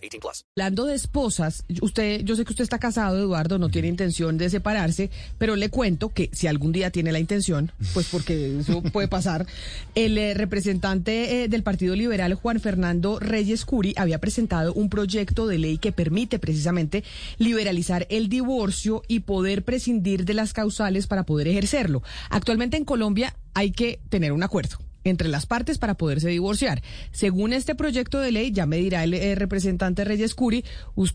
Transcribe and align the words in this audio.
18 0.00 0.20
plus. 0.20 0.44
Hablando 0.56 0.86
de 0.86 0.94
esposas, 0.94 1.64
usted, 1.80 2.22
yo 2.24 2.36
sé 2.36 2.44
que 2.44 2.52
usted 2.52 2.64
está 2.64 2.78
casado, 2.78 3.18
Eduardo, 3.18 3.58
no 3.58 3.68
tiene 3.68 3.88
intención 3.88 4.38
de 4.38 4.50
separarse, 4.50 5.10
pero 5.38 5.56
le 5.56 5.70
cuento 5.70 6.10
que 6.10 6.30
si 6.32 6.46
algún 6.46 6.72
día 6.72 6.90
tiene 6.90 7.12
la 7.12 7.18
intención, 7.18 7.72
pues 7.94 8.08
porque 8.10 8.58
eso 8.58 8.82
puede 8.92 9.08
pasar, 9.08 9.46
el 9.94 10.18
eh, 10.18 10.34
representante 10.34 11.44
eh, 11.44 11.48
del 11.48 11.62
Partido 11.62 11.94
Liberal, 11.94 12.34
Juan 12.34 12.60
Fernando 12.60 13.18
Reyes 13.18 13.64
Curi, 13.64 13.94
había 13.96 14.18
presentado 14.18 14.72
un 14.74 14.88
proyecto 14.88 15.46
de 15.46 15.58
ley 15.58 15.78
que 15.78 15.92
permite 15.92 16.38
precisamente 16.38 17.04
liberalizar 17.38 18.06
el 18.10 18.28
divorcio 18.28 19.02
y 19.08 19.20
poder 19.20 19.64
prescindir 19.64 20.24
de 20.24 20.34
las 20.34 20.52
causales 20.52 21.06
para 21.06 21.24
poder 21.24 21.48
ejercerlo. 21.48 22.02
Actualmente 22.30 22.76
en 22.76 22.84
Colombia 22.84 23.36
hay 23.54 23.72
que 23.72 24.00
tener 24.08 24.32
un 24.32 24.42
acuerdo 24.42 24.78
entre 25.04 25.28
las 25.28 25.46
partes 25.46 25.78
para 25.78 25.94
poderse 25.94 26.28
divorciar. 26.28 26.82
Según 27.12 27.52
este 27.52 27.74
proyecto 27.74 28.20
de 28.20 28.32
ley, 28.32 28.52
ya 28.52 28.66
me 28.66 28.76
dirá 28.76 29.04
el, 29.04 29.14
eh, 29.14 29.34
representante 29.34 30.04
Reyes 30.04 30.34
Curi, 30.34 30.64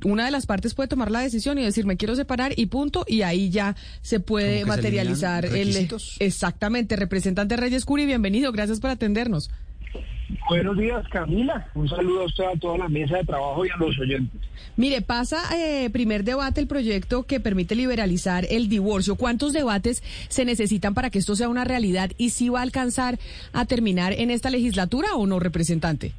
una 0.04 0.26
de 0.26 0.32
las 0.32 0.46
partes 0.46 0.74
puede 0.74 0.88
tomar 0.88 1.12
la 1.12 1.22
decisión 1.22 1.60
y 1.60 1.64
decir 1.64 1.86
me 1.86 1.98
quiero 1.98 2.16
separar 2.16 2.54
y 2.56 2.68
punto, 2.68 3.06
y 3.08 3.22
ahí 3.22 3.50
ya 3.50 3.76
se 4.02 4.20
puede 4.20 4.66
materializar 4.66 5.46
el... 5.46 5.90
Exactamente, 6.20 6.96
representante 6.96 7.58
Reyes 7.58 7.86
Curi, 7.86 8.06
bienvenido, 8.06 8.52
gracias 8.52 8.80
por 8.80 8.90
atendernos. 8.90 9.50
Buenos 10.50 10.78
días, 10.78 11.08
Camila. 11.10 11.70
Un 11.76 11.88
saludo 11.88 12.22
a 12.22 12.26
usted, 12.26 12.44
a 12.46 12.60
toda 12.60 12.78
la 12.78 12.90
mesa 12.90 13.18
de 13.18 13.24
trabajo 13.26 13.66
y 13.66 13.70
a 13.70 13.78
los 13.78 13.98
oyentes. 14.00 14.42
Mire, 14.76 15.02
pasa 15.02 15.38
eh, 15.56 15.90
primer 15.90 16.24
debate 16.24 16.62
el 16.62 16.68
proyecto 16.68 17.24
que 17.24 17.40
permite 17.40 17.76
liberalizar 17.76 18.46
el 18.50 18.68
divorcio. 18.68 19.16
¿Cuántos 19.16 19.54
debates 19.54 20.04
se 20.28 20.46
necesitan 20.46 20.94
para 20.94 21.10
que 21.10 21.20
esto 21.20 21.36
sea 21.36 21.50
una 21.50 21.64
realidad 21.64 22.12
y 22.18 22.32
si 22.32 22.50
va 22.50 22.60
a 22.60 22.64
alcanzar 22.64 23.20
a 23.54 23.66
terminar 23.66 24.14
en 24.14 24.32
esta 24.32 24.50
legislatura 24.50 25.16
o 25.16 25.28
no, 25.28 25.40
representante? 25.40 26.14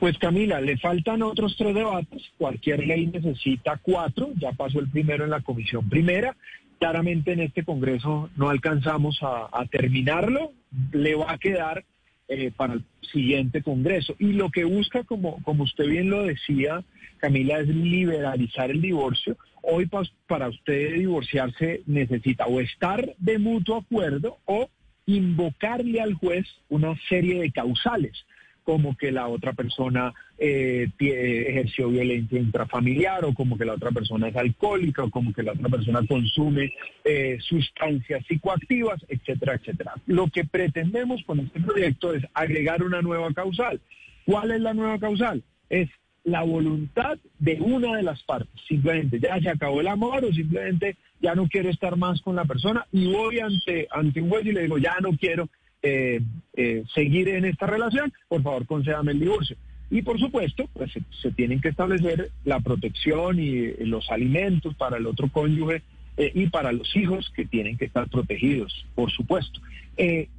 Pues 0.00 0.18
Camila, 0.18 0.60
le 0.60 0.76
faltan 0.76 1.22
otros 1.22 1.56
tres 1.56 1.74
debates. 1.74 2.22
Cualquier 2.36 2.86
ley 2.86 3.06
necesita 3.06 3.78
cuatro. 3.80 4.30
Ya 4.36 4.52
pasó 4.52 4.80
el 4.80 4.90
primero 4.90 5.24
en 5.24 5.30
la 5.30 5.40
comisión 5.40 5.88
primera. 5.88 6.36
Claramente 6.78 7.32
en 7.32 7.40
este 7.40 7.64
Congreso 7.64 8.28
no 8.36 8.50
alcanzamos 8.50 9.22
a, 9.22 9.48
a 9.50 9.64
terminarlo. 9.66 10.52
Le 10.92 11.14
va 11.14 11.32
a 11.32 11.38
quedar 11.38 11.84
eh, 12.28 12.50
para 12.56 12.74
el 12.74 12.84
siguiente 13.12 13.62
Congreso. 13.62 14.14
Y 14.18 14.32
lo 14.32 14.50
que 14.50 14.64
busca, 14.64 15.04
como, 15.04 15.42
como 15.42 15.64
usted 15.64 15.86
bien 15.86 16.10
lo 16.10 16.24
decía, 16.24 16.84
Camila, 17.18 17.58
es 17.58 17.68
liberalizar 17.68 18.70
el 18.70 18.80
divorcio. 18.80 19.36
Hoy 19.62 19.88
para 20.26 20.48
usted 20.48 20.94
divorciarse 20.94 21.82
necesita 21.86 22.46
o 22.46 22.60
estar 22.60 23.14
de 23.18 23.38
mutuo 23.38 23.76
acuerdo 23.76 24.38
o 24.44 24.68
invocarle 25.06 26.00
al 26.00 26.14
juez 26.14 26.46
una 26.68 26.94
serie 27.08 27.40
de 27.40 27.50
causales 27.50 28.24
como 28.64 28.96
que 28.96 29.12
la 29.12 29.28
otra 29.28 29.52
persona 29.52 30.12
eh, 30.38 30.88
ejerció 30.98 31.90
violencia 31.90 32.40
intrafamiliar 32.40 33.24
o 33.24 33.34
como 33.34 33.56
que 33.56 33.64
la 33.64 33.74
otra 33.74 33.90
persona 33.90 34.28
es 34.28 34.36
alcohólica 34.36 35.04
o 35.04 35.10
como 35.10 35.32
que 35.32 35.42
la 35.42 35.52
otra 35.52 35.68
persona 35.68 36.00
consume 36.06 36.72
eh, 37.04 37.38
sustancias 37.40 38.24
psicoactivas, 38.26 39.04
etcétera, 39.08 39.54
etcétera. 39.54 39.92
Lo 40.06 40.28
que 40.28 40.44
pretendemos 40.44 41.22
con 41.24 41.40
este 41.40 41.60
proyecto 41.60 42.14
es 42.14 42.24
agregar 42.34 42.82
una 42.82 43.02
nueva 43.02 43.32
causal. 43.32 43.80
¿Cuál 44.24 44.50
es 44.50 44.60
la 44.60 44.74
nueva 44.74 44.98
causal? 44.98 45.42
Es 45.68 45.88
la 46.24 46.42
voluntad 46.42 47.18
de 47.38 47.60
una 47.60 47.96
de 47.96 48.02
las 48.02 48.22
partes. 48.22 48.60
Simplemente 48.66 49.20
ya 49.20 49.38
se 49.40 49.50
acabó 49.50 49.80
el 49.80 49.88
amor 49.88 50.24
o 50.24 50.32
simplemente 50.32 50.96
ya 51.20 51.34
no 51.34 51.46
quiero 51.48 51.68
estar 51.68 51.96
más 51.96 52.20
con 52.22 52.36
la 52.36 52.44
persona 52.44 52.86
y 52.90 53.12
voy 53.12 53.40
ante, 53.40 53.86
ante 53.90 54.22
un 54.22 54.30
juez 54.30 54.46
y 54.46 54.52
le 54.52 54.62
digo, 54.62 54.78
ya 54.78 54.96
no 55.00 55.10
quiero 55.16 55.48
eh, 55.86 56.22
eh, 56.54 56.82
seguir 56.94 57.28
en 57.28 57.44
esta 57.44 57.66
relación, 57.66 58.10
por 58.28 58.42
favor 58.42 58.64
concédame 58.64 59.12
el 59.12 59.20
divorcio. 59.20 59.54
Y 59.90 60.00
por 60.00 60.18
supuesto, 60.18 60.66
pues 60.72 60.92
se, 61.20 61.30
tienen 61.32 61.60
que 61.60 61.68
establecer 61.68 62.30
la 62.46 62.60
protección 62.60 63.38
y 63.38 63.58
eh, 63.58 63.76
los 63.80 64.10
alimentos 64.10 64.74
para 64.76 64.96
el 64.96 65.04
otro 65.04 65.28
cónyuge 65.28 65.82
y 66.16 66.46
para 66.46 66.70
los 66.72 66.94
hijos 66.96 67.30
que 67.34 67.44
tienen 67.44 67.76
que 67.76 67.86
estar 67.86 68.08
protegidos, 68.08 68.86
por 68.94 69.10
supuesto. 69.10 69.60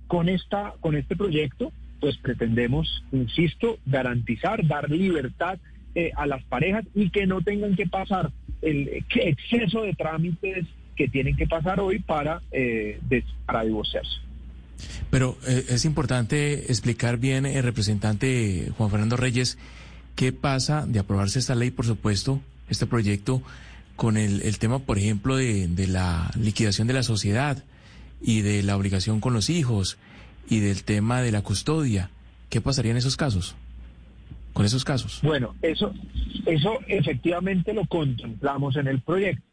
con, 0.08 0.30
esta, 0.30 0.74
con 0.80 0.96
este 0.96 1.18
proyecto, 1.18 1.74
pues 2.00 2.18
pretendemos, 2.18 3.04
insisto, 3.12 3.78
garantizar, 3.86 4.66
dar 4.66 4.90
libertad 4.90 5.60
a 6.16 6.26
las 6.28 6.42
parejas 6.46 6.86
y 6.96 7.10
que 7.10 7.28
no 7.28 7.42
tengan 7.42 7.76
que 7.76 7.88
pasar 7.88 8.32
el 8.62 9.04
exceso 9.16 9.82
de 9.82 9.94
trámites 9.94 10.66
que 10.96 11.10
tienen 11.10 11.36
que 11.36 11.46
pasar 11.46 11.82
hoy 11.82 12.00
para, 12.00 12.42
para 13.46 13.66
divorciarse. 13.66 14.25
Pero 15.10 15.38
eh, 15.48 15.66
es 15.70 15.86
importante 15.86 16.72
explicar 16.72 17.18
bien, 17.18 17.46
el 17.46 17.58
eh, 17.58 17.62
representante 17.62 18.72
Juan 18.78 18.90
Fernando 18.90 19.18
Reyes, 19.18 19.58
qué 20.16 20.32
pasa 20.32 20.86
de 20.86 21.00
aprobarse 21.00 21.40
esta 21.40 21.56
ley, 21.56 21.72
por 21.72 21.86
supuesto, 21.86 22.42
este 22.70 22.86
proyecto, 22.86 23.42
con 23.96 24.18
el, 24.18 24.58
tema, 24.60 24.80
por 24.80 24.98
ejemplo, 24.98 25.38
de, 25.38 25.68
de, 25.68 25.88
la 25.88 26.32
liquidación 26.38 26.88
de 26.88 26.94
la 26.94 27.04
sociedad 27.04 27.64
y 28.22 28.42
de 28.42 28.62
la 28.62 28.76
obligación 28.76 29.22
con 29.22 29.34
los 29.34 29.50
hijos 29.50 29.98
y 30.50 30.60
del 30.60 30.84
tema 30.84 31.22
de 31.22 31.32
la 31.32 31.42
custodia. 31.42 32.10
¿Qué 32.50 32.60
pasaría 32.62 32.92
en 32.92 32.98
esos 32.98 33.16
casos? 33.16 33.56
Con 34.54 34.66
esos 34.66 34.84
casos. 34.84 35.20
Bueno, 35.24 35.56
eso, 35.62 35.94
eso 36.46 36.80
efectivamente 36.88 37.74
lo 37.74 37.86
contemplamos 37.86 38.76
en 38.76 38.88
el 38.88 39.02
proyecto. 39.02 39.44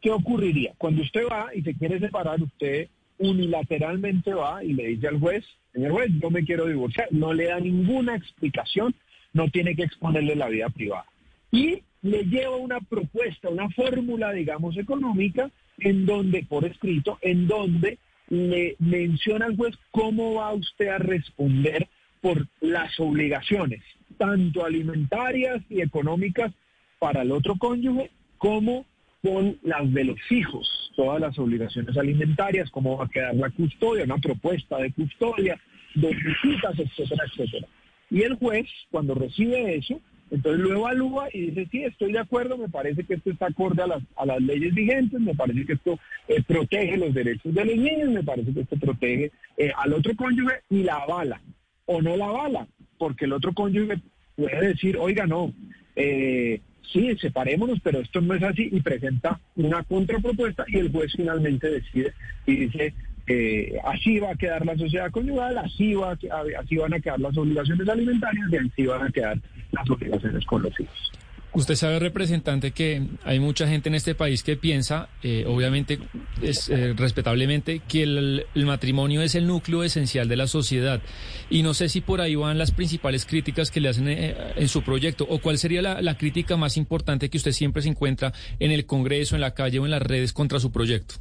¿Qué 0.00 0.10
ocurriría? 0.10 0.74
Cuando 0.78 1.02
usted 1.02 1.22
va 1.30 1.54
y 1.54 1.62
se 1.62 1.74
quiere 1.74 1.98
separar, 1.98 2.40
usted 2.40 2.88
unilateralmente 3.18 4.32
va 4.34 4.62
y 4.64 4.72
le 4.72 4.88
dice 4.88 5.08
al 5.08 5.20
juez, 5.20 5.44
señor 5.72 5.92
juez, 5.92 6.10
yo 6.20 6.30
me 6.30 6.44
quiero 6.44 6.66
divorciar, 6.66 7.08
no 7.10 7.32
le 7.32 7.46
da 7.46 7.60
ninguna 7.60 8.16
explicación, 8.16 8.94
no 9.32 9.48
tiene 9.48 9.74
que 9.74 9.84
exponerle 9.84 10.36
la 10.36 10.48
vida 10.48 10.68
privada. 10.68 11.06
Y 11.50 11.82
le 12.02 12.24
lleva 12.24 12.56
una 12.56 12.80
propuesta, 12.80 13.48
una 13.48 13.68
fórmula, 13.70 14.32
digamos, 14.32 14.76
económica, 14.76 15.50
en 15.78 16.06
donde, 16.06 16.44
por 16.44 16.64
escrito, 16.64 17.18
en 17.22 17.46
donde 17.46 17.98
le 18.28 18.76
menciona 18.78 19.46
al 19.46 19.56
juez 19.56 19.76
cómo 19.90 20.34
va 20.34 20.52
usted 20.52 20.88
a 20.88 20.98
responder 20.98 21.88
por 22.20 22.46
las 22.60 22.98
obligaciones, 23.00 23.82
tanto 24.16 24.64
alimentarias 24.64 25.62
y 25.70 25.80
económicas 25.80 26.52
para 26.98 27.22
el 27.22 27.32
otro 27.32 27.56
cónyuge, 27.56 28.10
como 28.38 28.84
con 29.22 29.58
las 29.62 29.92
de 29.92 30.04
los 30.04 30.18
hijos, 30.30 30.87
todas 30.98 31.20
las 31.20 31.38
obligaciones 31.38 31.96
alimentarias, 31.96 32.68
cómo 32.72 32.98
va 32.98 33.04
a 33.04 33.08
quedar 33.08 33.32
la 33.36 33.48
custodia, 33.50 34.02
una 34.02 34.18
propuesta 34.18 34.78
de 34.78 34.92
custodia, 34.92 35.56
dos 35.94 36.10
visitas, 36.10 36.76
etcétera, 36.76 37.22
etcétera. 37.24 37.68
Y 38.10 38.22
el 38.22 38.34
juez, 38.34 38.66
cuando 38.90 39.14
recibe 39.14 39.76
eso, 39.76 40.00
entonces 40.32 40.60
lo 40.60 40.76
evalúa 40.76 41.28
y 41.32 41.50
dice, 41.50 41.68
sí, 41.70 41.84
estoy 41.84 42.10
de 42.10 42.18
acuerdo, 42.18 42.58
me 42.58 42.68
parece 42.68 43.04
que 43.04 43.14
esto 43.14 43.30
está 43.30 43.46
acorde 43.46 43.80
a 43.80 43.86
las, 43.86 44.02
a 44.16 44.26
las 44.26 44.40
leyes 44.40 44.74
vigentes, 44.74 45.20
me 45.20 45.36
parece 45.36 45.64
que 45.66 45.74
esto 45.74 46.00
eh, 46.26 46.42
protege 46.42 46.96
los 46.96 47.14
derechos 47.14 47.54
de 47.54 47.64
los 47.64 47.76
niños, 47.76 48.10
me 48.10 48.24
parece 48.24 48.52
que 48.52 48.60
esto 48.62 48.76
protege 48.76 49.30
eh, 49.56 49.70
al 49.76 49.92
otro 49.92 50.16
cónyuge 50.16 50.62
y 50.68 50.82
la 50.82 50.96
avala, 50.96 51.40
o 51.86 52.02
no 52.02 52.16
la 52.16 52.26
avala, 52.26 52.66
porque 52.98 53.26
el 53.26 53.34
otro 53.34 53.52
cónyuge 53.52 54.00
puede 54.34 54.66
decir, 54.66 54.96
oiga, 54.96 55.28
no, 55.28 55.54
eh, 55.94 56.60
sí, 56.82 57.16
separémonos, 57.16 57.80
pero 57.82 58.00
esto 58.00 58.20
no 58.20 58.34
es 58.34 58.42
así 58.42 58.68
y 58.70 58.80
presenta 58.80 59.38
una 59.56 59.82
contrapropuesta 59.84 60.64
y 60.68 60.78
el 60.78 60.90
juez 60.90 61.12
finalmente 61.16 61.70
decide 61.70 62.12
y 62.46 62.56
dice, 62.56 62.94
eh, 63.26 63.78
así 63.84 64.18
va 64.18 64.30
a 64.30 64.36
quedar 64.36 64.64
la 64.64 64.76
sociedad 64.76 65.10
conyugal, 65.10 65.58
así, 65.58 65.94
va 65.94 66.16
así 66.58 66.76
van 66.76 66.94
a 66.94 67.00
quedar 67.00 67.20
las 67.20 67.36
obligaciones 67.36 67.88
alimentarias 67.88 68.46
y 68.50 68.56
así 68.56 68.86
van 68.86 69.06
a 69.06 69.10
quedar 69.10 69.38
las 69.72 69.90
obligaciones 69.90 70.44
con 70.46 70.62
los 70.62 70.80
hijos. 70.80 71.12
Usted 71.54 71.76
sabe, 71.76 71.98
representante, 71.98 72.72
que 72.72 73.02
hay 73.24 73.40
mucha 73.40 73.66
gente 73.66 73.88
en 73.88 73.94
este 73.94 74.14
país 74.14 74.42
que 74.42 74.56
piensa, 74.56 75.08
eh, 75.22 75.44
obviamente, 75.46 75.98
es, 76.42 76.68
eh, 76.68 76.92
respetablemente, 76.94 77.80
que 77.88 78.02
el, 78.02 78.44
matrimonio 78.66 79.22
es 79.22 79.34
el 79.34 79.46
núcleo 79.46 79.82
esencial 79.82 80.28
de 80.28 80.36
la 80.36 80.46
sociedad. 80.46 81.00
Y 81.48 81.62
no 81.62 81.72
sé 81.72 81.88
si 81.88 82.02
por 82.02 82.20
ahí 82.20 82.34
van 82.34 82.58
las 82.58 82.70
principales 82.70 83.24
críticas 83.24 83.70
que 83.70 83.80
le 83.80 83.88
hacen 83.88 84.08
eh, 84.08 84.36
en 84.56 84.68
su 84.68 84.82
proyecto, 84.82 85.26
o 85.28 85.38
cuál 85.38 85.56
sería 85.56 85.80
la, 85.80 86.18
crítica 86.18 86.56
más 86.56 86.76
importante 86.76 87.30
que 87.30 87.38
usted 87.38 87.52
siempre 87.52 87.80
se 87.80 87.88
encuentra 87.88 88.32
en 88.58 88.70
el 88.70 88.84
Congreso, 88.84 89.34
en 89.34 89.40
la 89.40 89.54
calle 89.54 89.78
o 89.78 89.86
en 89.86 89.90
las 89.90 90.02
redes 90.02 90.34
contra 90.34 90.60
su 90.60 90.70
proyecto. 90.70 91.14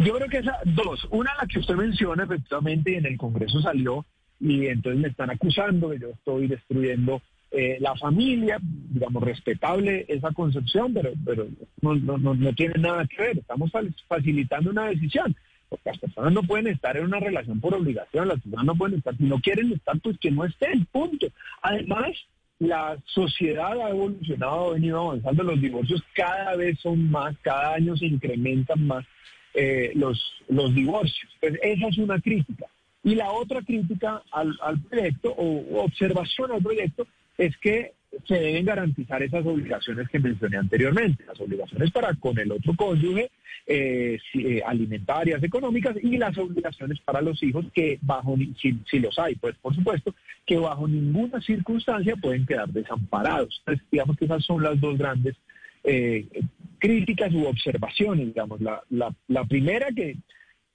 Yo 0.00 0.14
creo 0.14 0.28
que 0.28 0.38
esas 0.38 0.56
dos. 0.64 1.06
Una, 1.10 1.30
la 1.40 1.46
que 1.46 1.60
usted 1.60 1.74
menciona, 1.74 2.24
efectivamente, 2.24 2.96
en 2.96 3.06
el 3.06 3.16
Congreso 3.16 3.62
salió, 3.62 4.04
y 4.38 4.66
entonces 4.66 5.00
me 5.00 5.08
están 5.08 5.30
acusando 5.30 5.90
que 5.90 6.00
yo 6.00 6.08
estoy 6.10 6.48
destruyendo 6.48 7.22
eh, 7.54 7.76
la 7.80 7.94
familia, 7.96 8.58
digamos, 8.62 9.22
respetable 9.22 10.06
esa 10.08 10.32
concepción, 10.32 10.94
pero, 10.94 11.10
pero 11.22 11.46
no, 11.82 11.94
no, 11.96 12.34
no, 12.34 12.52
tiene 12.54 12.78
nada 12.78 13.06
que 13.06 13.22
ver. 13.22 13.38
Estamos 13.38 13.70
facilitando 14.08 14.70
una 14.70 14.86
decisión. 14.86 15.36
Porque 15.68 15.90
las 15.90 15.98
personas 15.98 16.32
no 16.32 16.42
pueden 16.42 16.68
estar 16.68 16.96
en 16.96 17.04
una 17.04 17.20
relación 17.20 17.60
por 17.60 17.74
obligación, 17.74 18.28
las 18.28 18.40
personas 18.40 18.64
no 18.66 18.74
pueden 18.74 18.98
estar, 18.98 19.16
si 19.16 19.24
no 19.24 19.40
quieren 19.40 19.72
estar, 19.72 19.98
pues 20.00 20.18
que 20.18 20.30
no 20.30 20.44
estén, 20.44 20.86
punto. 20.86 21.26
Además, 21.62 22.10
la 22.58 22.96
sociedad 23.06 23.80
ha 23.80 23.90
evolucionado, 23.90 24.70
ha 24.70 24.74
venido 24.74 25.00
avanzando, 25.00 25.42
los 25.42 25.60
divorcios 25.60 26.02
cada 26.14 26.56
vez 26.56 26.78
son 26.80 27.10
más, 27.10 27.36
cada 27.42 27.74
año 27.74 27.96
se 27.96 28.06
incrementan 28.06 28.86
más 28.86 29.04
eh, 29.54 29.92
los, 29.94 30.22
los 30.48 30.74
divorcios. 30.74 31.30
Pues 31.40 31.58
esa 31.62 31.88
es 31.88 31.98
una 31.98 32.18
crítica. 32.20 32.66
Y 33.04 33.14
la 33.14 33.30
otra 33.32 33.60
crítica 33.62 34.22
al, 34.30 34.56
al 34.62 34.78
proyecto 34.80 35.32
o 35.32 35.82
observación 35.82 36.52
al 36.52 36.62
proyecto 36.62 37.06
es 37.38 37.56
que 37.58 37.92
se 38.26 38.34
deben 38.34 38.64
garantizar 38.64 39.22
esas 39.22 39.44
obligaciones 39.46 40.08
que 40.08 40.18
mencioné 40.18 40.58
anteriormente, 40.58 41.24
las 41.26 41.40
obligaciones 41.40 41.90
para 41.90 42.14
con 42.14 42.38
el 42.38 42.52
otro 42.52 42.74
cónyuge, 42.76 43.30
eh, 43.66 44.18
eh, 44.34 44.62
alimentarias, 44.66 45.42
económicas, 45.42 45.96
y 46.02 46.18
las 46.18 46.36
obligaciones 46.36 47.00
para 47.00 47.22
los 47.22 47.42
hijos 47.42 47.64
que 47.72 47.98
bajo, 48.02 48.36
si, 48.60 48.78
si 48.90 48.98
los 48.98 49.18
hay, 49.18 49.34
pues 49.36 49.56
por 49.56 49.74
supuesto, 49.74 50.14
que 50.44 50.58
bajo 50.58 50.86
ninguna 50.86 51.40
circunstancia 51.40 52.16
pueden 52.16 52.44
quedar 52.44 52.68
desamparados. 52.68 53.60
Entonces, 53.60 53.86
digamos 53.90 54.16
que 54.16 54.24
esas 54.26 54.44
son 54.44 54.62
las 54.62 54.80
dos 54.80 54.98
grandes 54.98 55.36
eh, 55.84 56.26
críticas 56.78 57.32
u 57.32 57.46
observaciones, 57.46 58.26
digamos. 58.26 58.60
La, 58.60 58.82
la, 58.90 59.14
la 59.28 59.44
primera 59.44 59.88
que, 59.94 60.16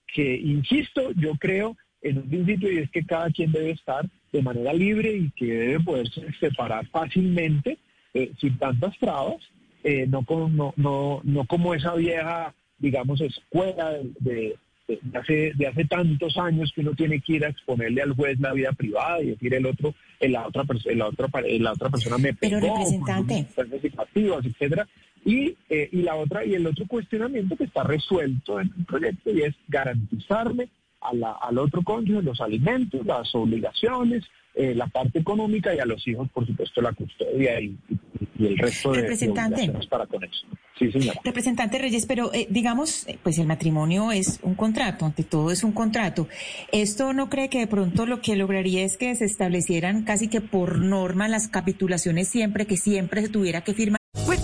que, 0.07 0.35
insisto, 0.37 1.11
yo 1.11 1.35
creo 1.35 1.77
en 2.01 2.17
un 2.19 2.29
principio 2.29 2.71
y 2.71 2.77
es 2.79 2.89
que 2.89 3.03
cada 3.03 3.29
quien 3.29 3.51
debe 3.51 3.71
estar 3.71 4.07
de 4.31 4.41
manera 4.41 4.73
libre 4.73 5.15
y 5.15 5.31
que 5.31 5.45
debe 5.45 5.79
poderse 5.83 6.21
separar 6.39 6.85
fácilmente, 6.87 7.77
eh, 8.13 8.31
sin 8.39 8.57
tantas 8.57 8.97
trabas, 8.99 9.37
eh, 9.83 10.05
no, 10.07 10.23
como, 10.23 10.49
no, 10.49 10.73
no, 10.75 11.21
no 11.23 11.45
como 11.45 11.73
esa 11.73 11.95
vieja, 11.95 12.53
digamos, 12.79 13.21
escuela 13.21 13.91
de, 13.91 14.09
de- 14.19 14.55
de- 14.87 14.99
de 15.01 15.17
hace, 15.19 15.51
de 15.55 15.67
hace 15.67 15.83
tantos 15.85 16.37
años 16.37 16.71
que 16.73 16.79
uno 16.81 16.93
tiene 16.93 17.19
que 17.19 17.33
ir 17.33 17.45
a 17.45 17.49
exponerle 17.49 18.01
al 18.01 18.13
juez 18.15 18.39
la 18.39 18.53
vida 18.53 18.71
privada 18.71 19.21
y 19.21 19.27
decir 19.31 19.53
el 19.53 19.65
otro, 19.65 19.93
eh, 20.19 20.29
la 20.29 20.47
otra, 20.47 20.63
perso- 20.63 20.93
la 20.95 21.07
otra, 21.07 21.27
pare- 21.27 21.59
la 21.59 21.73
otra 21.73 21.89
persona 21.89 22.17
me 22.17 22.33
Pero, 22.33 22.59
pegó, 22.61 22.75
representante. 22.77 23.45
por 23.53 23.67
participativas, 23.69 24.45
etcétera. 24.45 24.87
Y, 25.25 25.55
eh, 25.69 25.89
y 25.91 26.03
la 26.03 26.15
otra, 26.15 26.45
y 26.45 26.53
el 26.53 26.65
otro 26.65 26.85
cuestionamiento 26.87 27.57
que 27.57 27.65
está 27.65 27.83
resuelto 27.83 28.61
en 28.61 28.71
el 28.77 28.85
proyecto 28.85 29.29
y 29.31 29.41
es 29.41 29.55
garantizarme 29.67 30.69
a 31.01 31.13
la- 31.13 31.37
al 31.41 31.57
otro 31.57 31.81
cónyuge 31.83 32.21
los 32.23 32.41
alimentos, 32.41 33.05
las 33.05 33.33
obligaciones, 33.35 34.23
eh, 34.55 34.73
la 34.73 34.87
parte 34.87 35.19
económica 35.19 35.73
y 35.75 35.79
a 35.79 35.85
los 35.85 36.07
hijos, 36.07 36.27
por 36.33 36.45
supuesto, 36.47 36.81
la 36.81 36.91
custodia 36.91 37.59
y, 37.61 37.77
el 38.39 38.57
resto 38.57 38.91
de, 38.91 39.01
Representante. 39.01 39.53
obligaciones 39.55 39.87
para 39.87 40.05
con 40.07 40.23
eso. 40.23 40.45
Sí, 40.77 40.91
señora. 40.91 41.19
Representante 41.23 41.77
Reyes, 41.79 42.05
pero 42.07 42.33
eh, 42.33 42.47
digamos, 42.49 43.07
eh, 43.07 43.17
pues 43.21 43.37
el 43.39 43.47
matrimonio 43.47 44.11
es 44.11 44.39
un 44.43 44.55
contrato, 44.55 45.05
ante 45.05 45.23
todo 45.23 45.51
es 45.51 45.63
un 45.63 45.71
contrato. 45.71 46.27
¿Esto 46.71 47.13
no 47.13 47.29
cree 47.29 47.49
que 47.49 47.59
de 47.59 47.67
pronto 47.67 48.05
lo 48.05 48.21
que 48.21 48.35
lograría 48.35 48.83
es 48.83 48.97
que 48.97 49.13
se 49.15 49.25
establecieran 49.25 50.03
casi 50.03 50.27
que 50.27 50.41
por 50.41 50.79
norma 50.79 51.27
las 51.27 51.47
capitulaciones 51.47 52.27
siempre, 52.27 52.65
que 52.65 52.77
siempre 52.77 53.21
se 53.21 53.29
tuviera 53.29 53.61
que 53.61 53.73
firmar? 53.73 53.96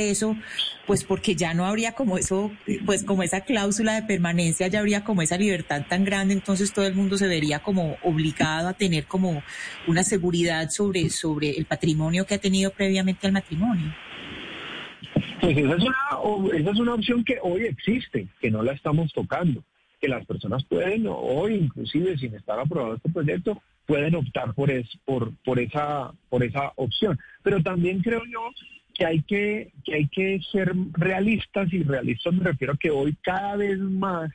Eso, 0.00 0.36
pues 0.86 1.04
porque 1.04 1.34
ya 1.34 1.54
no 1.54 1.66
habría 1.66 1.92
como 1.92 2.18
eso, 2.18 2.52
pues 2.84 3.04
como 3.04 3.22
esa 3.22 3.42
cláusula 3.42 3.94
de 3.94 4.06
permanencia, 4.06 4.68
ya 4.68 4.78
habría 4.78 5.04
como 5.04 5.22
esa 5.22 5.36
libertad 5.36 5.84
tan 5.88 6.04
grande, 6.04 6.34
entonces 6.34 6.72
todo 6.72 6.86
el 6.86 6.94
mundo 6.94 7.18
se 7.18 7.26
vería 7.26 7.60
como 7.60 7.96
obligado 8.02 8.68
a 8.68 8.72
tener 8.72 9.06
como 9.06 9.42
una 9.86 10.04
seguridad 10.04 10.70
sobre, 10.70 11.10
sobre 11.10 11.50
el 11.50 11.66
patrimonio 11.66 12.26
que 12.26 12.34
ha 12.34 12.38
tenido 12.38 12.70
previamente 12.70 13.26
al 13.26 13.32
matrimonio. 13.32 13.94
Pues 15.40 15.56
esa 15.56 15.74
es, 15.76 15.82
una, 15.82 16.58
esa 16.58 16.70
es 16.70 16.78
una 16.78 16.94
opción 16.94 17.24
que 17.24 17.38
hoy 17.42 17.62
existe, 17.62 18.28
que 18.40 18.50
no 18.50 18.62
la 18.62 18.72
estamos 18.72 19.12
tocando, 19.12 19.62
que 20.00 20.08
las 20.08 20.24
personas 20.26 20.64
pueden, 20.64 21.06
hoy 21.08 21.54
inclusive 21.54 22.16
sin 22.18 22.34
estar 22.34 22.58
aprobado 22.58 22.96
este 22.96 23.10
proyecto, 23.10 23.60
pueden 23.86 24.14
optar 24.16 24.52
por, 24.54 24.70
es, 24.70 24.86
por, 25.04 25.32
por, 25.44 25.58
esa, 25.58 26.12
por 26.28 26.42
esa 26.42 26.72
opción. 26.76 27.18
Pero 27.42 27.62
también 27.62 28.02
creo 28.02 28.22
yo 28.30 28.50
que 28.96 29.06
hay 29.06 29.22
que, 29.22 29.72
que 29.84 29.94
hay 29.94 30.08
que 30.08 30.40
ser 30.52 30.72
realistas 30.92 31.72
y 31.72 31.82
realistas 31.82 32.34
me 32.34 32.44
refiero 32.44 32.74
a 32.74 32.76
que 32.76 32.90
hoy 32.90 33.14
cada 33.22 33.56
vez 33.56 33.78
más 33.78 34.30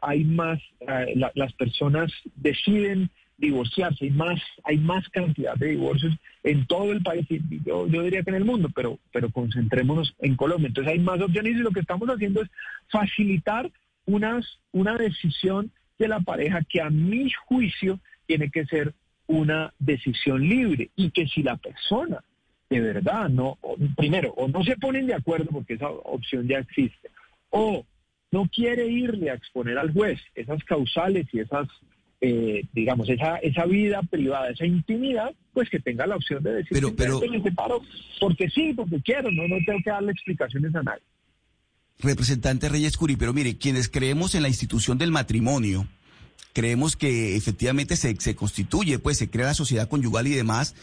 hay 0.00 0.24
más, 0.24 0.58
eh, 0.80 1.12
la- 1.14 1.30
las 1.34 1.52
personas 1.54 2.12
deciden 2.34 3.08
divorciarse, 3.38 4.04
hay 4.04 4.10
más, 4.10 4.40
hay 4.64 4.78
más 4.78 5.08
cantidad 5.10 5.54
de 5.56 5.68
divorcios 5.70 6.14
en 6.44 6.66
todo 6.66 6.92
el 6.92 7.02
país, 7.02 7.26
yo, 7.64 7.86
yo 7.88 8.02
diría 8.02 8.22
que 8.22 8.30
en 8.30 8.36
el 8.36 8.44
mundo, 8.44 8.68
pero, 8.74 8.98
pero 9.12 9.30
concentrémonos 9.30 10.14
en 10.18 10.36
Colombia. 10.36 10.68
Entonces 10.68 10.92
hay 10.92 10.98
más 10.98 11.20
opciones 11.20 11.52
y 11.52 11.60
lo 11.60 11.70
que 11.70 11.80
estamos 11.80 12.08
haciendo 12.08 12.42
es 12.42 12.48
facilitar 12.90 13.70
unas, 14.04 14.44
una 14.72 14.96
decisión 14.96 15.70
de 15.98 16.08
la 16.08 16.20
pareja 16.20 16.62
que 16.68 16.80
a 16.80 16.90
mi 16.90 17.30
juicio 17.46 18.00
tiene 18.26 18.50
que 18.50 18.64
ser 18.66 18.94
una 19.26 19.72
decisión 19.78 20.48
libre 20.48 20.90
y 20.96 21.10
que 21.10 21.26
si 21.28 21.42
la 21.42 21.56
persona 21.56 22.18
de 22.80 22.92
verdad 22.92 23.28
no, 23.28 23.58
primero, 23.96 24.32
o 24.36 24.48
no 24.48 24.62
se 24.64 24.76
ponen 24.76 25.06
de 25.06 25.14
acuerdo 25.14 25.46
porque 25.50 25.74
esa 25.74 25.88
opción 25.88 26.46
ya 26.48 26.58
existe, 26.58 27.10
o 27.50 27.84
no 28.30 28.48
quiere 28.54 28.86
irle 28.86 29.30
a 29.30 29.34
exponer 29.34 29.76
al 29.78 29.92
juez 29.92 30.18
esas 30.34 30.62
causales 30.64 31.26
y 31.32 31.40
esas, 31.40 31.68
eh, 32.20 32.64
digamos, 32.72 33.08
esa, 33.08 33.36
esa 33.38 33.66
vida 33.66 34.00
privada, 34.02 34.48
esa 34.50 34.64
intimidad, 34.64 35.32
pues 35.52 35.68
que 35.68 35.78
tenga 35.80 36.06
la 36.06 36.16
opción 36.16 36.42
de 36.42 36.54
decir, 36.54 36.70
Pero- 36.72 36.94
pero- 36.96 37.12
"Simplemente 37.20 37.44
me 37.44 37.50
separo 37.50 37.82
porque 38.20 38.48
sí, 38.48 38.72
porque 38.74 39.00
quiero, 39.02 39.30
no, 39.30 39.46
no 39.48 39.56
tengo 39.66 39.80
que 39.84 39.90
darle 39.90 40.12
explicaciones 40.12 40.74
a 40.74 40.82
nadie. 40.82 41.02
Representante 41.98 42.68
Reyes 42.68 42.96
Curi, 42.96 43.16
pero 43.16 43.32
mire, 43.32 43.56
quienes 43.58 43.88
creemos 43.88 44.34
en 44.34 44.42
la 44.42 44.48
institución 44.48 44.98
del 44.98 45.10
matrimonio, 45.12 45.86
creemos 46.52 46.96
que 46.96 47.36
efectivamente 47.36 47.96
se, 47.96 48.16
se 48.18 48.34
constituye, 48.34 48.98
pues 48.98 49.18
se 49.18 49.30
crea 49.30 49.46
la 49.46 49.54
sociedad 49.54 49.88
conyugal 49.88 50.26
y 50.26 50.30
demás, 50.34 50.74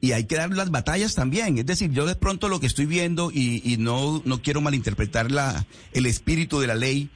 y 0.00 0.12
hay 0.12 0.24
que 0.24 0.36
dar 0.36 0.50
las 0.50 0.70
batallas 0.70 1.14
también. 1.14 1.58
Es 1.58 1.66
decir, 1.66 1.90
yo 1.90 2.06
de 2.06 2.16
pronto 2.16 2.48
lo 2.48 2.60
que 2.60 2.66
estoy 2.66 2.86
viendo, 2.86 3.30
y, 3.32 3.62
y 3.64 3.76
no, 3.76 4.22
no 4.24 4.42
quiero 4.42 4.60
malinterpretar 4.60 5.30
la, 5.30 5.66
el 5.92 6.06
espíritu 6.06 6.60
de 6.60 6.66
la 6.66 6.74
ley, 6.74 7.10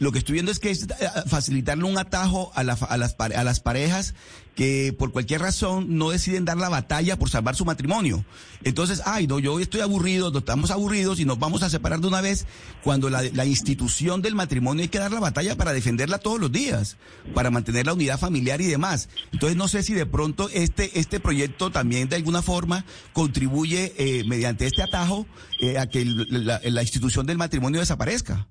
lo 0.00 0.10
que 0.12 0.18
estoy 0.18 0.32
viendo 0.34 0.50
es 0.50 0.58
que 0.58 0.70
es 0.70 0.82
eh, 0.82 1.08
facilitarle 1.26 1.84
un 1.84 1.96
atajo 1.98 2.50
a, 2.54 2.64
la- 2.64 2.72
a 2.72 2.96
las, 2.96 3.14
a 3.18 3.44
las 3.44 3.60
parejas 3.60 4.14
que 4.56 4.94
por 4.98 5.12
cualquier 5.12 5.40
razón 5.40 5.96
no 5.96 6.10
deciden 6.10 6.44
dar 6.44 6.56
la 6.56 6.68
batalla 6.68 7.18
por 7.18 7.30
salvar 7.30 7.54
su 7.54 7.64
matrimonio. 7.64 8.24
Entonces, 8.64 9.00
ay, 9.06 9.26
no, 9.26 9.38
yo 9.38 9.58
estoy 9.60 9.80
aburrido, 9.80 10.36
estamos 10.36 10.70
aburridos 10.70 11.20
y 11.20 11.24
nos 11.24 11.38
vamos 11.38 11.62
a 11.62 11.70
separar 11.70 12.00
de 12.00 12.08
una 12.08 12.20
vez 12.20 12.46
cuando 12.82 13.08
la, 13.08 13.44
institución 13.46 14.20
del 14.20 14.34
matrimonio 14.34 14.82
hay 14.82 14.88
que 14.88 14.98
dar 14.98 15.12
la 15.12 15.20
batalla 15.20 15.56
para 15.56 15.72
defenderla 15.72 16.18
todos 16.18 16.40
los 16.40 16.50
días, 16.52 16.96
para 17.34 17.50
mantener 17.50 17.86
la 17.86 17.94
unidad 17.94 18.18
familiar 18.18 18.60
y 18.60 18.66
demás. 18.66 19.08
Entonces, 19.32 19.56
no 19.56 19.68
sé 19.68 19.82
si 19.82 19.94
de 19.94 20.04
pronto 20.06 20.48
este, 20.52 20.98
este 20.98 21.20
proyecto 21.20 21.70
también 21.70 22.08
de 22.08 22.16
alguna 22.16 22.42
forma 22.42 22.84
contribuye 23.12 23.94
eh, 23.96 24.24
mediante 24.26 24.66
este 24.66 24.82
atajo 24.82 25.26
eh, 25.60 25.78
a 25.78 25.86
que 25.86 26.04
la 26.04 26.82
institución 26.82 27.24
del 27.24 27.38
matrimonio 27.38 27.80
desaparezca. 27.80 28.48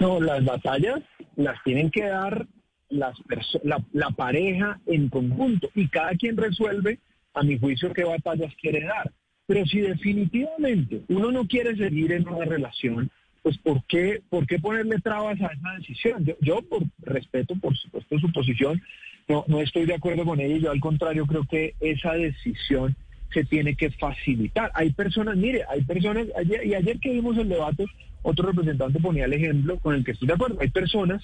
No, 0.00 0.20
las 0.20 0.44
batallas 0.44 1.00
las 1.36 1.62
tienen 1.62 1.90
que 1.90 2.04
dar 2.04 2.46
las 2.88 3.14
la, 3.62 3.84
la 3.92 4.10
pareja 4.10 4.80
en 4.86 5.08
conjunto 5.08 5.70
y 5.74 5.86
cada 5.88 6.12
quien 6.14 6.36
resuelve, 6.36 6.98
a 7.34 7.42
mi 7.42 7.58
juicio, 7.58 7.92
qué 7.92 8.02
batallas 8.04 8.52
quiere 8.60 8.84
dar. 8.84 9.12
Pero 9.46 9.64
si 9.66 9.80
definitivamente 9.80 11.02
uno 11.08 11.30
no 11.30 11.46
quiere 11.46 11.76
seguir 11.76 12.12
en 12.12 12.28
una 12.28 12.44
relación, 12.44 13.10
pues 13.42 13.58
¿por 13.58 13.84
qué, 13.84 14.22
por 14.28 14.46
qué 14.46 14.58
ponerle 14.58 14.98
trabas 15.00 15.40
a 15.40 15.46
esa 15.46 15.72
decisión? 15.78 16.24
Yo, 16.24 16.34
yo 16.40 16.62
por 16.62 16.82
respeto, 17.02 17.54
por 17.56 17.76
supuesto, 17.76 18.18
su 18.18 18.32
posición, 18.32 18.82
no, 19.28 19.44
no 19.48 19.60
estoy 19.60 19.86
de 19.86 19.94
acuerdo 19.94 20.24
con 20.24 20.40
ella. 20.40 20.56
Yo 20.56 20.70
al 20.70 20.80
contrario 20.80 21.26
creo 21.26 21.44
que 21.44 21.74
esa 21.80 22.14
decisión 22.14 22.96
se 23.32 23.44
tiene 23.44 23.76
que 23.76 23.90
facilitar. 23.90 24.72
Hay 24.74 24.92
personas, 24.92 25.36
mire, 25.36 25.64
hay 25.68 25.82
personas, 25.82 26.26
ayer, 26.36 26.66
y 26.66 26.74
ayer 26.74 26.98
que 26.98 27.12
vimos 27.12 27.36
el 27.38 27.48
debate, 27.48 27.86
otro 28.22 28.48
representante 28.48 29.00
ponía 29.00 29.24
el 29.24 29.32
ejemplo 29.32 29.78
con 29.78 29.94
el 29.94 30.04
que 30.04 30.12
estoy 30.12 30.28
de 30.28 30.34
acuerdo. 30.34 30.58
Hay 30.60 30.70
personas, 30.70 31.22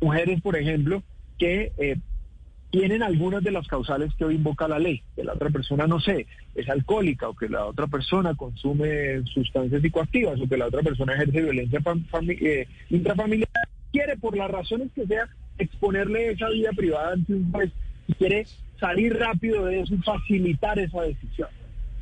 mujeres, 0.00 0.40
por 0.40 0.56
ejemplo, 0.56 1.02
que 1.38 1.72
eh, 1.78 1.96
tienen 2.70 3.02
algunas 3.02 3.42
de 3.42 3.52
las 3.52 3.66
causales 3.66 4.12
que 4.14 4.24
hoy 4.24 4.36
invoca 4.36 4.68
la 4.68 4.78
ley. 4.78 5.02
Que 5.14 5.24
la 5.24 5.34
otra 5.34 5.50
persona, 5.50 5.86
no 5.86 6.00
sé, 6.00 6.26
es 6.54 6.68
alcohólica 6.68 7.28
o 7.28 7.34
que 7.34 7.48
la 7.48 7.64
otra 7.64 7.86
persona 7.86 8.34
consume 8.34 9.22
sustancias 9.32 9.82
psicoactivas 9.82 10.40
o 10.40 10.48
que 10.48 10.56
la 10.56 10.66
otra 10.66 10.82
persona 10.82 11.14
ejerce 11.14 11.42
violencia 11.42 11.80
eh, 12.28 12.66
intrafamiliar, 12.90 13.48
quiere 13.92 14.16
por 14.16 14.36
las 14.36 14.50
razones 14.50 14.90
que 14.94 15.06
sea 15.06 15.28
exponerle 15.58 16.32
esa 16.32 16.48
vida 16.50 16.70
privada 16.76 17.12
ante 17.12 17.32
un 17.32 17.50
juez 17.50 17.70
y 18.08 18.14
quiere 18.14 18.46
salir 18.78 19.16
rápido 19.16 19.64
de 19.64 19.80
eso 19.80 19.94
y 19.94 19.98
facilitar 19.98 20.78
esa 20.78 21.02
decisión. 21.02 21.48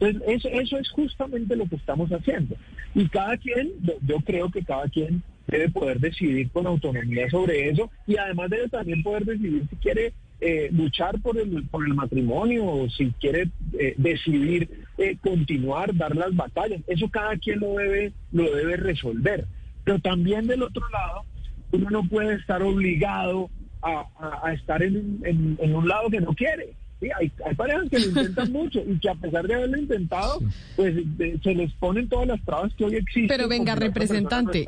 Entonces, 0.05 0.45
eso, 0.45 0.49
eso 0.49 0.79
es 0.79 0.91
justamente 0.91 1.57
lo 1.57 1.67
que 1.67 1.77
estamos 1.77 2.11
haciendo. 2.11 2.57
Y 2.95 3.09
cada 3.09 3.37
quien, 3.37 3.73
yo 4.03 4.17
creo 4.21 4.51
que 4.51 4.63
cada 4.63 4.89
quien 4.89 5.23
debe 5.47 5.69
poder 5.69 6.01
decidir 6.01 6.51
con 6.51 6.67
autonomía 6.67 7.29
sobre 7.31 7.69
eso 7.69 7.91
y 8.07 8.17
además 8.17 8.51
debe 8.51 8.69
también 8.69 9.03
poder 9.03 9.25
decidir 9.25 9.67
si 9.69 9.77
quiere 9.77 10.13
eh, 10.41 10.69
luchar 10.73 11.21
por 11.21 11.39
el, 11.39 11.65
por 11.69 11.87
el 11.87 11.95
matrimonio 11.95 12.67
o 12.67 12.89
si 12.91 13.13
quiere 13.21 13.51
eh, 13.79 13.95
decidir 13.97 14.69
eh, 14.99 15.17
continuar, 15.21 15.95
dar 15.95 16.15
las 16.17 16.35
batallas. 16.35 16.81
Eso 16.87 17.09
cada 17.09 17.37
quien 17.37 17.61
lo 17.61 17.75
debe, 17.75 18.13
lo 18.33 18.55
debe 18.55 18.77
resolver. 18.77 19.47
Pero 19.85 19.99
también 19.99 20.47
del 20.47 20.63
otro 20.63 20.83
lado, 20.91 21.25
uno 21.73 21.91
no 21.91 22.05
puede 22.05 22.37
estar 22.37 22.63
obligado 22.63 23.51
a, 23.83 24.51
estar 24.55 24.83
en, 24.83 25.21
en 25.25 25.75
un 25.75 25.87
lado 25.87 26.09
que 26.09 26.19
no 26.19 26.33
quiere 26.33 26.75
hay, 27.19 27.31
parejas 27.57 27.89
que 27.91 27.99
lo 27.99 28.07
intentan 28.07 28.53
mucho 28.53 28.81
y 28.87 28.99
que 28.99 29.09
a 29.09 29.15
pesar 29.15 29.47
de 29.47 29.55
haberlo 29.55 29.79
intentado, 29.79 30.41
pues 30.77 30.95
se 31.43 31.55
les 31.55 31.73
ponen 31.75 32.09
todas 32.09 32.29
las 32.29 32.45
trabas 32.45 32.73
que 32.75 32.85
hoy 32.85 32.97
existen. 32.97 33.29
Pero 33.29 33.49
venga, 33.49 33.75
representante, 33.75 34.65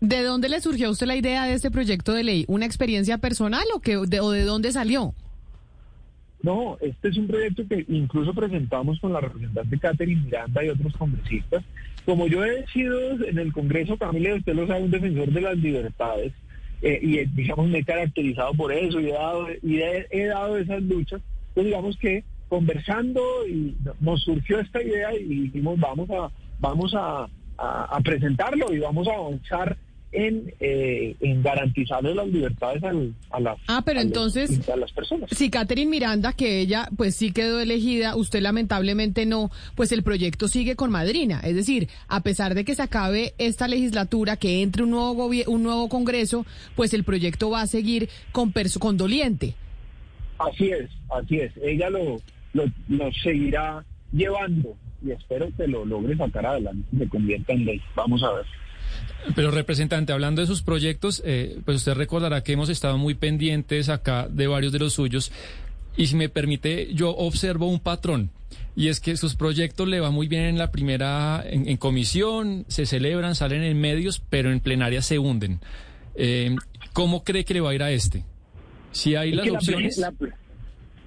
de, 0.00 0.22
dónde 0.22 0.48
le 0.48 0.60
surgió 0.60 0.88
a 0.88 0.90
usted 0.90 1.06
la 1.06 1.16
idea 1.16 1.44
de 1.44 1.54
este 1.54 1.70
proyecto 1.70 2.12
de 2.12 2.24
ley? 2.24 2.44
¿Una 2.48 2.66
experiencia 2.66 3.18
personal 3.18 3.64
o, 3.74 3.80
que, 3.80 3.96
de, 4.06 4.20
o 4.20 4.30
de 4.30 4.44
dónde 4.44 4.72
salió? 4.72 5.14
No, 6.42 6.78
este 6.80 7.08
es 7.08 7.16
un 7.18 7.26
proyecto 7.26 7.66
que 7.68 7.84
incluso 7.88 8.32
presentamos 8.32 8.98
con 9.00 9.12
la 9.12 9.20
representante 9.20 9.78
Catherine 9.78 10.22
Miranda 10.22 10.64
y 10.64 10.70
otros 10.70 10.96
congresistas. 10.96 11.62
Como 12.06 12.26
yo 12.28 12.44
he 12.44 12.66
sido 12.68 12.98
en 13.24 13.38
el 13.38 13.52
Congreso, 13.52 13.98
Camila, 13.98 14.34
usted 14.34 14.54
lo 14.54 14.66
sabe, 14.66 14.84
un 14.84 14.90
defensor 14.90 15.30
de 15.30 15.40
las 15.40 15.56
libertades, 15.58 16.32
eh, 16.82 16.98
y 17.02 17.24
digamos 17.26 17.68
me 17.68 17.80
he 17.80 17.84
caracterizado 17.84 18.54
por 18.54 18.72
eso 18.72 19.00
y 19.00 19.10
he 19.10 19.12
dado, 19.12 19.48
y 19.62 19.82
he 19.82 20.26
dado 20.26 20.56
esas 20.56 20.82
luchas, 20.82 21.20
pues 21.54 21.66
digamos 21.66 21.96
que 21.98 22.24
conversando 22.50 23.22
y 23.46 23.76
nos 24.00 24.22
surgió 24.22 24.58
esta 24.58 24.82
idea 24.82 25.14
y 25.14 25.24
dijimos 25.24 25.78
vamos 25.78 26.10
a 26.10 26.30
vamos 26.58 26.92
a, 26.94 27.28
presentarlo 28.02 28.72
y 28.72 28.78
vamos 28.78 29.06
a 29.06 29.12
avanzar 29.12 29.76
en, 30.12 30.52
eh, 30.58 31.14
en 31.20 31.42
garantizarle 31.42 32.14
las 32.14 32.26
libertades 32.26 32.82
a 32.82 33.38
las 33.40 33.58
ah 33.68 33.82
pero 33.84 34.00
entonces 34.00 34.68
a 34.68 34.76
las 34.76 34.90
personas. 34.92 35.28
si 35.30 35.50
Catherine 35.50 35.90
Miranda 35.90 36.32
que 36.32 36.58
ella 36.58 36.88
pues 36.96 37.14
sí 37.14 37.30
quedó 37.32 37.60
elegida 37.60 38.16
usted 38.16 38.40
lamentablemente 38.40 39.26
no 39.26 39.50
pues 39.76 39.92
el 39.92 40.02
proyecto 40.02 40.48
sigue 40.48 40.74
con 40.74 40.90
madrina. 40.90 41.40
Es 41.44 41.54
decir 41.54 41.88
a 42.08 42.22
pesar 42.22 42.54
de 42.54 42.64
que 42.64 42.74
se 42.74 42.82
acabe 42.82 43.34
esta 43.38 43.68
legislatura 43.68 44.36
que 44.36 44.62
entre 44.62 44.82
un 44.82 44.90
nuevo 44.90 45.26
un 45.46 45.62
nuevo 45.62 45.88
Congreso 45.88 46.46
pues 46.74 46.94
el 46.94 47.04
proyecto 47.04 47.50
va 47.50 47.60
a 47.60 47.66
seguir 47.66 48.08
con 48.32 48.52
con 48.80 48.96
doliente 48.96 49.54
Así 50.40 50.70
es, 50.70 50.88
así 51.10 51.38
es. 51.38 51.52
Ella 51.62 51.90
lo, 51.90 52.16
lo, 52.54 53.12
seguirá 53.22 53.84
llevando 54.10 54.74
y 55.04 55.10
espero 55.10 55.48
que 55.54 55.66
lo 55.66 55.84
logre 55.84 56.16
sacar 56.16 56.46
adelante 56.46 56.88
y 56.92 56.98
se 56.98 57.08
convierta 57.08 57.52
en 57.52 57.66
ley. 57.66 57.80
Vamos 57.94 58.22
a 58.22 58.32
ver. 58.32 58.46
Pero 59.36 59.50
representante, 59.50 60.14
hablando 60.14 60.40
de 60.40 60.46
sus 60.46 60.62
proyectos, 60.62 61.22
eh, 61.26 61.58
pues 61.64 61.76
usted 61.76 61.92
recordará 61.92 62.42
que 62.42 62.52
hemos 62.52 62.70
estado 62.70 62.96
muy 62.96 63.14
pendientes 63.14 63.90
acá 63.90 64.28
de 64.28 64.46
varios 64.46 64.72
de 64.72 64.78
los 64.78 64.94
suyos. 64.94 65.30
Y 65.96 66.06
si 66.06 66.16
me 66.16 66.30
permite, 66.30 66.88
yo 66.94 67.10
observo 67.10 67.66
un 67.66 67.78
patrón. 67.78 68.30
Y 68.74 68.88
es 68.88 69.00
que 69.00 69.18
sus 69.18 69.34
proyectos 69.34 69.88
le 69.88 70.00
va 70.00 70.10
muy 70.10 70.26
bien 70.26 70.44
en 70.44 70.56
la 70.56 70.70
primera, 70.70 71.44
en, 71.44 71.76
comisión, 71.76 72.64
se 72.68 72.86
celebran, 72.86 73.34
salen 73.34 73.62
en 73.62 73.78
medios, 73.78 74.22
pero 74.30 74.50
en 74.50 74.60
plenaria 74.60 75.02
se 75.02 75.18
hunden. 75.18 75.60
Eh, 76.14 76.56
¿Cómo 76.94 77.24
cree 77.24 77.44
que 77.44 77.54
le 77.54 77.60
va 77.60 77.70
a 77.70 77.74
ir 77.74 77.82
a 77.82 77.90
este? 77.90 78.24
Si 78.92 79.14
hay 79.14 79.32
las 79.32 79.48
opciones. 79.48 79.98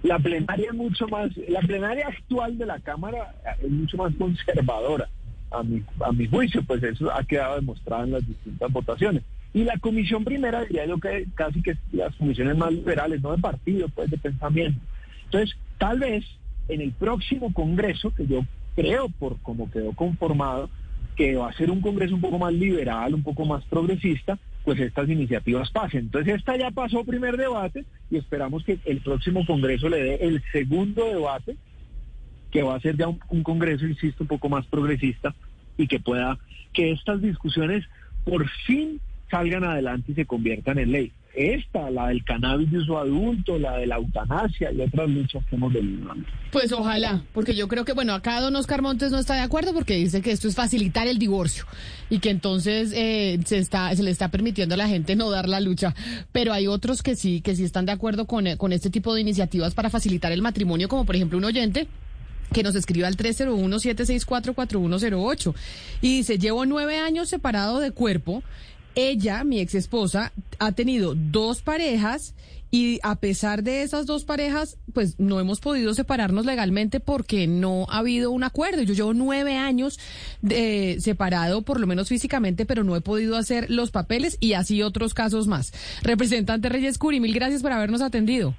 La, 0.03 0.19
plenaria 0.19 0.67
es 0.67 0.73
mucho 0.75 1.07
más, 1.07 1.31
la 1.47 1.61
plenaria 1.61 2.07
actual 2.07 2.57
de 2.57 2.65
la 2.65 2.79
Cámara 2.79 3.35
es 3.61 3.69
mucho 3.71 3.95
más 3.95 4.13
conservadora, 4.15 5.07
a 5.49 5.63
mi, 5.63 5.81
a 6.01 6.11
mi 6.11 6.27
juicio, 6.27 6.61
pues 6.63 6.83
eso 6.83 7.09
ha 7.09 7.23
quedado 7.23 7.55
demostrado 7.55 8.03
en 8.03 8.11
las 8.11 8.27
distintas 8.27 8.69
votaciones. 8.71 9.23
Y 9.53 9.63
la 9.63 9.77
comisión 9.77 10.25
primera 10.25 10.65
diría 10.65 10.85
yo 10.85 10.97
que 10.99 11.25
casi 11.35 11.61
que 11.61 11.77
las 11.93 12.13
comisiones 12.15 12.57
más 12.57 12.73
liberales, 12.73 13.21
no 13.21 13.31
de 13.31 13.37
partido, 13.37 13.87
pues 13.89 14.09
de 14.09 14.17
pensamiento. 14.17 14.79
Entonces, 15.25 15.55
tal 15.77 15.99
vez 15.99 16.25
en 16.67 16.81
el 16.81 16.91
próximo 16.91 17.53
Congreso, 17.53 18.13
que 18.13 18.25
yo 18.27 18.41
creo 18.75 19.09
por 19.09 19.39
cómo 19.41 19.69
quedó 19.71 19.93
conformado, 19.93 20.69
que 21.15 21.35
va 21.35 21.49
a 21.49 21.53
ser 21.53 21.69
un 21.69 21.81
Congreso 21.81 22.15
un 22.15 22.21
poco 22.21 22.39
más 22.39 22.53
liberal, 22.53 23.13
un 23.13 23.23
poco 23.23 23.45
más 23.45 23.63
progresista, 23.65 24.37
pues 24.63 24.79
estas 24.79 25.09
iniciativas 25.09 25.69
pasen. 25.71 26.01
Entonces 26.01 26.35
esta 26.35 26.57
ya 26.57 26.71
pasó 26.71 27.03
primer 27.03 27.37
debate 27.37 27.85
y 28.09 28.17
esperamos 28.17 28.63
que 28.63 28.79
el 28.85 29.01
próximo 29.01 29.45
Congreso 29.45 29.89
le 29.89 30.03
dé 30.03 30.15
el 30.21 30.41
segundo 30.51 31.05
debate, 31.05 31.57
que 32.51 32.63
va 32.63 32.75
a 32.75 32.79
ser 32.79 32.97
ya 32.97 33.07
un, 33.07 33.43
Congreso, 33.43 33.85
insisto, 33.85 34.23
un 34.23 34.27
poco 34.27 34.49
más 34.49 34.65
progresista 34.67 35.35
y 35.77 35.87
que 35.87 35.99
pueda, 35.99 36.37
que 36.71 36.91
estas 36.91 37.21
discusiones 37.21 37.83
por 38.23 38.47
fin 38.65 39.01
salgan 39.29 39.63
adelante 39.63 40.11
y 40.11 40.15
se 40.15 40.25
conviertan 40.25 40.77
en 40.79 40.91
ley 40.91 41.11
esta, 41.33 41.89
la 41.89 42.07
del 42.07 42.23
cannabis 42.23 42.71
de 42.71 42.77
uso 42.77 42.97
adulto, 42.97 43.57
la 43.57 43.77
de 43.77 43.87
la 43.87 43.95
eutanasia 43.95 44.71
y 44.71 44.81
otras 44.81 45.09
luchas 45.09 45.43
que 45.49 45.55
hemos 45.55 45.73
venido 45.73 46.13
Pues 46.51 46.71
ojalá, 46.71 47.23
porque 47.33 47.55
yo 47.55 47.67
creo 47.67 47.85
que, 47.85 47.93
bueno, 47.93 48.13
acá 48.13 48.39
don 48.39 48.55
Oscar 48.55 48.81
Montes 48.81 49.11
no 49.11 49.17
está 49.17 49.35
de 49.35 49.41
acuerdo 49.41 49.73
porque 49.73 49.95
dice 49.95 50.21
que 50.21 50.31
esto 50.31 50.47
es 50.47 50.55
facilitar 50.55 51.07
el 51.07 51.17
divorcio 51.17 51.65
y 52.09 52.19
que 52.19 52.29
entonces 52.29 52.93
eh, 52.95 53.39
se, 53.45 53.57
está, 53.57 53.95
se 53.95 54.03
le 54.03 54.11
está 54.11 54.29
permitiendo 54.29 54.75
a 54.75 54.77
la 54.77 54.87
gente 54.87 55.15
no 55.15 55.31
dar 55.31 55.49
la 55.49 55.59
lucha. 55.59 55.95
Pero 56.31 56.53
hay 56.53 56.67
otros 56.67 57.01
que 57.01 57.15
sí, 57.15 57.41
que 57.41 57.55
sí 57.55 57.63
están 57.63 57.85
de 57.85 57.93
acuerdo 57.93 58.25
con, 58.25 58.45
eh, 58.45 58.57
con 58.57 58.71
este 58.71 58.89
tipo 58.89 59.15
de 59.15 59.21
iniciativas 59.21 59.73
para 59.73 59.89
facilitar 59.89 60.31
el 60.31 60.41
matrimonio, 60.41 60.87
como 60.87 61.05
por 61.05 61.15
ejemplo 61.15 61.39
un 61.39 61.45
oyente 61.45 61.87
que 62.53 62.63
nos 62.63 62.75
escriba 62.75 63.07
al 63.07 63.17
301-764-4108 63.17 65.55
y 66.01 66.17
dice, 66.17 66.37
llevo 66.37 66.65
nueve 66.65 66.99
años 66.99 67.29
separado 67.29 67.79
de 67.79 67.91
cuerpo 67.91 68.43
ella, 68.95 69.43
mi 69.43 69.59
ex 69.59 69.75
esposa, 69.75 70.31
ha 70.59 70.71
tenido 70.71 71.15
dos 71.15 71.61
parejas 71.61 72.35
y 72.73 72.99
a 73.03 73.17
pesar 73.17 73.61
de 73.61 73.83
esas 73.83 74.07
dos 74.07 74.25
parejas, 74.25 74.79
pues 74.93 75.19
no 75.19 75.39
hemos 75.39 75.59
podido 75.59 75.93
separarnos 75.93 76.47
legalmente 76.47 76.99
porque 76.99 77.45
no 77.45 77.85
ha 77.87 77.99
habido 77.99 78.31
un 78.31 78.43
acuerdo. 78.43 78.81
Yo 78.81 78.95
llevo 78.95 79.13
nueve 79.13 79.57
años 79.57 79.99
de, 80.41 80.97
separado, 80.99 81.61
por 81.61 81.79
lo 81.79 81.85
menos 81.85 82.09
físicamente, 82.09 82.65
pero 82.65 82.83
no 82.83 82.95
he 82.95 83.01
podido 83.01 83.37
hacer 83.37 83.69
los 83.69 83.91
papeles 83.91 84.37
y 84.39 84.53
así 84.53 84.81
otros 84.81 85.13
casos 85.13 85.45
más. 85.45 85.71
Representante 86.01 86.67
Reyes 86.67 86.97
Curi, 86.97 87.19
mil 87.19 87.35
gracias 87.35 87.61
por 87.61 87.71
habernos 87.71 88.01
atendido. 88.01 88.55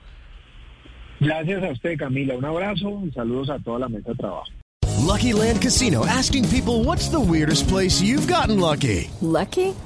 Gracias 1.18 1.64
a 1.64 1.72
usted, 1.72 1.98
Camila. 1.98 2.36
Un 2.36 2.44
abrazo 2.44 3.02
y 3.04 3.10
saludos 3.10 3.50
a 3.50 3.58
toda 3.58 3.80
la 3.80 3.88
mesa 3.88 4.10
de 4.10 4.16
trabajo. 4.16 4.46
Lucky 5.04 5.32
Land 5.32 5.60
Casino 5.60 6.06
asking 6.06 6.48
people 6.50 6.84
what's 6.84 7.08
the 7.08 7.18
weirdest 7.18 7.66
place 7.68 8.00
you've 8.00 8.28
gotten 8.28 8.60
lucky? 8.60 9.10
Lucky? 9.20 9.74